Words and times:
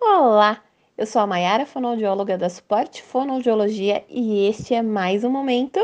Olá, 0.00 0.62
eu 0.96 1.04
sou 1.06 1.20
a 1.20 1.26
Mayara, 1.26 1.66
fonoaudióloga 1.66 2.38
da 2.38 2.48
Suporte 2.48 3.02
Fonoaudiologia 3.02 4.04
e 4.08 4.46
este 4.46 4.72
é 4.72 4.80
mais 4.80 5.24
um 5.24 5.28
momento 5.28 5.80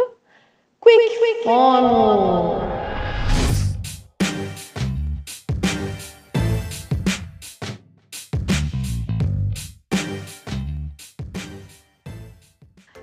Quick, 0.81 1.19
Quick 1.19 1.43
Fono. 1.43 2.61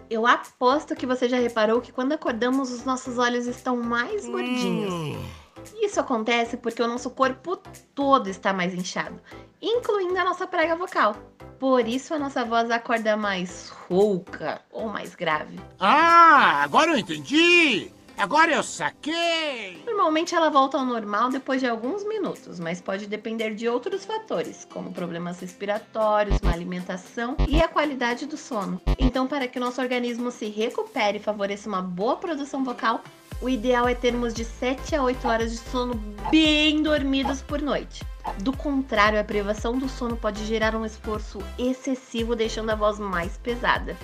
Eu 0.10 0.26
aposto 0.26 0.96
que 0.96 1.06
você 1.06 1.28
já 1.28 1.38
reparou 1.38 1.82
que 1.82 1.92
quando 1.92 2.14
acordamos 2.14 2.72
os 2.72 2.86
nossos 2.86 3.18
olhos 3.18 3.48
estão 3.48 3.76
mais 3.78 4.26
gordinhos. 4.28 5.41
Isso 5.82 6.00
acontece 6.00 6.58
porque 6.58 6.82
o 6.82 6.88
nosso 6.88 7.10
corpo 7.10 7.58
todo 7.94 8.30
está 8.30 8.54
mais 8.54 8.74
inchado, 8.74 9.20
incluindo 9.62 10.18
a 10.18 10.24
nossa 10.24 10.48
prega 10.48 10.76
vocal. 10.76 11.16
Por 11.60 11.88
isso 11.88 12.14
a 12.14 12.20
nossa 12.20 12.44
voz 12.44 12.72
acorda 12.72 13.16
mais 13.16 13.70
rouca 13.88 14.62
ou 14.72 14.88
mais 14.88 15.14
grave. 15.14 15.60
Ah, 15.80 16.64
agora 16.64 16.92
eu 16.92 16.98
entendi! 16.98 17.92
Agora 18.18 18.52
eu 18.54 18.62
saquei! 18.62 19.82
Normalmente 19.86 20.36
ela 20.36 20.50
volta 20.50 20.78
ao 20.78 20.86
normal 20.86 21.30
depois 21.30 21.60
de 21.60 21.68
alguns 21.68 22.04
minutos, 22.04 22.60
mas 22.60 22.80
pode 22.80 23.08
depender 23.08 23.56
de 23.56 23.68
outros 23.68 24.06
fatores, 24.06 24.68
como 24.72 24.92
problemas 24.92 25.40
respiratórios, 25.40 26.40
má 26.42 26.52
alimentação 26.52 27.36
e 27.48 27.60
a 27.60 27.68
qualidade 27.68 28.28
do 28.28 28.38
sono. 28.38 28.80
Então, 29.00 29.26
para 29.28 29.48
que 29.48 29.58
o 29.58 29.62
nosso 29.62 29.82
organismo 29.82 30.30
se 30.30 30.50
recupere 30.50 31.18
e 31.18 31.22
favoreça 31.22 31.68
uma 31.68 31.82
boa 31.82 32.16
produção 32.18 32.64
vocal, 32.64 33.02
o 33.42 33.50
ideal 33.50 33.88
é 33.88 33.96
termos 33.96 34.34
de 34.34 34.46
7 34.46 34.96
a 34.96 35.04
8 35.04 35.28
horas 35.28 35.52
de 35.52 35.58
sono 35.58 35.96
bem 36.30 36.84
dormidos 36.84 37.42
por 37.42 37.62
noite. 37.62 38.06
Do 38.40 38.56
contrário, 38.56 39.20
a 39.20 39.24
privação 39.24 39.78
do 39.78 39.90
sono 39.90 40.16
pode 40.16 40.46
gerar 40.46 40.76
um 40.76 40.86
esforço 40.86 41.40
excessivo, 41.58 42.36
deixando 42.36 42.70
a 42.70 42.76
voz 42.76 43.00
mais 43.00 43.38
pesada. 43.38 43.98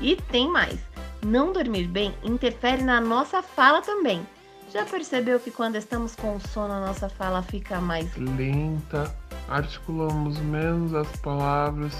E 0.00 0.16
tem 0.16 0.48
mais: 0.48 0.80
não 1.22 1.52
dormir 1.52 1.86
bem 1.86 2.14
interfere 2.24 2.82
na 2.82 3.00
nossa 3.00 3.42
fala 3.42 3.82
também. 3.82 4.26
Já 4.72 4.84
percebeu 4.86 5.38
que 5.38 5.50
quando 5.50 5.76
estamos 5.76 6.14
com 6.14 6.40
sono 6.40 6.72
a 6.72 6.80
nossa 6.80 7.08
fala 7.08 7.42
fica 7.42 7.80
mais 7.80 8.16
lenta, 8.16 9.14
articulamos 9.48 10.38
menos 10.38 10.94
as 10.94 11.08
palavras 11.16 11.92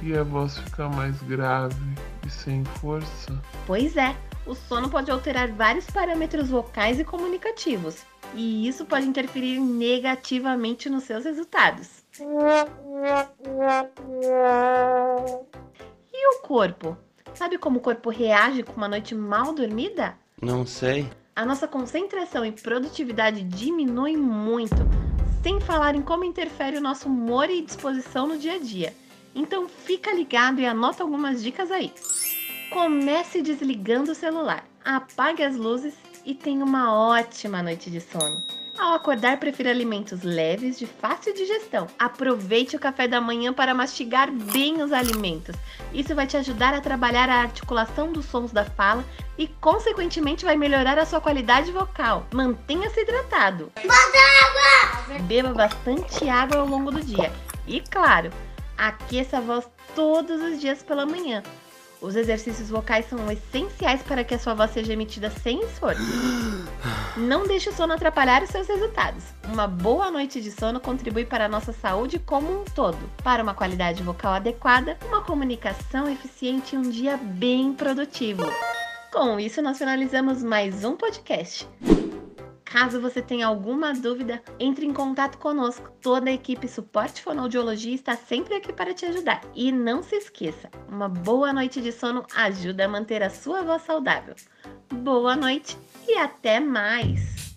e 0.00 0.16
a 0.16 0.22
voz 0.22 0.56
fica 0.58 0.88
mais 0.88 1.20
grave 1.22 1.76
e 2.24 2.30
sem 2.30 2.64
força? 2.64 3.36
Pois 3.66 3.96
é, 3.96 4.14
o 4.46 4.54
sono 4.54 4.88
pode 4.88 5.10
alterar 5.10 5.50
vários 5.52 5.86
parâmetros 5.86 6.48
vocais 6.48 6.98
e 6.98 7.04
comunicativos, 7.04 8.04
e 8.34 8.66
isso 8.68 8.84
pode 8.84 9.06
interferir 9.06 9.58
negativamente 9.60 10.88
nos 10.88 11.04
seus 11.04 11.24
resultados. 11.24 12.04
E 16.12 16.28
o 16.28 16.40
corpo? 16.42 16.96
Sabe 17.34 17.58
como 17.58 17.78
o 17.78 17.82
corpo 17.82 18.10
reage 18.10 18.62
com 18.62 18.74
uma 18.74 18.88
noite 18.88 19.14
mal 19.14 19.52
dormida? 19.52 20.16
Não 20.40 20.66
sei. 20.66 21.10
A 21.34 21.44
nossa 21.44 21.66
concentração 21.66 22.44
e 22.44 22.52
produtividade 22.52 23.42
diminui 23.42 24.16
muito, 24.16 24.76
sem 25.42 25.60
falar 25.60 25.96
em 25.96 26.02
como 26.02 26.22
interfere 26.22 26.76
o 26.76 26.80
nosso 26.80 27.08
humor 27.08 27.50
e 27.50 27.62
disposição 27.62 28.28
no 28.28 28.38
dia 28.38 28.54
a 28.54 28.58
dia. 28.58 28.94
Então 29.34 29.68
fica 29.68 30.12
ligado 30.12 30.60
e 30.60 30.66
anota 30.66 31.02
algumas 31.02 31.42
dicas 31.42 31.72
aí. 31.72 31.92
Comece 32.74 33.40
desligando 33.40 34.10
o 34.10 34.14
celular, 34.16 34.64
apague 34.84 35.44
as 35.44 35.54
luzes 35.54 35.94
e 36.26 36.34
tenha 36.34 36.64
uma 36.64 36.92
ótima 36.92 37.62
noite 37.62 37.88
de 37.88 38.00
sono. 38.00 38.42
Ao 38.76 38.94
acordar, 38.94 39.38
prefira 39.38 39.70
alimentos 39.70 40.24
leves, 40.24 40.76
de 40.76 40.84
fácil 40.84 41.32
digestão. 41.32 41.86
Aproveite 41.96 42.74
o 42.74 42.80
café 42.80 43.06
da 43.06 43.20
manhã 43.20 43.52
para 43.52 43.72
mastigar 43.72 44.28
bem 44.32 44.82
os 44.82 44.92
alimentos. 44.92 45.54
Isso 45.92 46.16
vai 46.16 46.26
te 46.26 46.36
ajudar 46.36 46.74
a 46.74 46.80
trabalhar 46.80 47.28
a 47.28 47.42
articulação 47.42 48.10
dos 48.10 48.24
sons 48.24 48.50
da 48.50 48.64
fala 48.64 49.04
e, 49.38 49.46
consequentemente, 49.46 50.44
vai 50.44 50.56
melhorar 50.56 50.98
a 50.98 51.06
sua 51.06 51.20
qualidade 51.20 51.70
vocal. 51.70 52.26
Mantenha-se 52.34 53.00
hidratado. 53.00 53.70
Água! 53.76 55.20
Beba 55.20 55.54
bastante 55.54 56.28
água 56.28 56.58
ao 56.58 56.66
longo 56.66 56.90
do 56.90 57.00
dia. 57.00 57.32
E, 57.68 57.80
claro, 57.82 58.30
aqueça 58.76 59.38
a 59.38 59.40
voz 59.40 59.64
todos 59.94 60.42
os 60.42 60.60
dias 60.60 60.82
pela 60.82 61.06
manhã. 61.06 61.40
Os 62.04 62.16
exercícios 62.16 62.68
vocais 62.68 63.08
são 63.08 63.18
essenciais 63.32 64.02
para 64.02 64.22
que 64.22 64.34
a 64.34 64.38
sua 64.38 64.52
voz 64.52 64.72
seja 64.72 64.92
emitida 64.92 65.30
sem 65.30 65.62
esforço. 65.62 66.02
Não 67.16 67.46
deixe 67.46 67.70
o 67.70 67.72
sono 67.72 67.94
atrapalhar 67.94 68.42
os 68.42 68.50
seus 68.50 68.68
resultados. 68.68 69.24
Uma 69.50 69.66
boa 69.66 70.10
noite 70.10 70.38
de 70.42 70.50
sono 70.50 70.80
contribui 70.80 71.24
para 71.24 71.46
a 71.46 71.48
nossa 71.48 71.72
saúde 71.72 72.18
como 72.18 72.60
um 72.60 72.62
todo. 72.62 72.98
Para 73.22 73.42
uma 73.42 73.54
qualidade 73.54 74.02
vocal 74.02 74.34
adequada, 74.34 74.98
uma 75.08 75.22
comunicação 75.22 76.06
eficiente 76.06 76.76
e 76.76 76.78
um 76.78 76.82
dia 76.82 77.16
bem 77.16 77.72
produtivo. 77.72 78.42
Com 79.10 79.40
isso, 79.40 79.62
nós 79.62 79.78
finalizamos 79.78 80.42
mais 80.42 80.84
um 80.84 80.96
podcast. 80.96 81.66
Caso 82.74 83.00
você 83.00 83.22
tenha 83.22 83.46
alguma 83.46 83.94
dúvida, 83.94 84.42
entre 84.58 84.84
em 84.84 84.92
contato 84.92 85.38
conosco. 85.38 85.92
Toda 86.02 86.28
a 86.28 86.32
equipe 86.32 86.66
Suporte 86.66 87.22
Fonoaudiologia 87.22 87.94
está 87.94 88.16
sempre 88.16 88.56
aqui 88.56 88.72
para 88.72 88.92
te 88.92 89.06
ajudar. 89.06 89.42
E 89.54 89.70
não 89.70 90.02
se 90.02 90.16
esqueça, 90.16 90.68
uma 90.88 91.08
boa 91.08 91.52
noite 91.52 91.80
de 91.80 91.92
sono 91.92 92.26
ajuda 92.34 92.86
a 92.86 92.88
manter 92.88 93.22
a 93.22 93.30
sua 93.30 93.62
voz 93.62 93.82
saudável. 93.82 94.34
Boa 94.92 95.36
noite 95.36 95.78
e 96.08 96.16
até 96.16 96.58
mais! 96.58 97.54